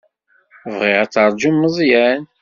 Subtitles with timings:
[0.77, 2.21] Bɣiɣ ad teṛjumt Meẓyan.